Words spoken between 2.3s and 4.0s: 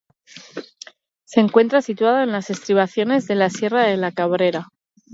las estribaciones de la sierra de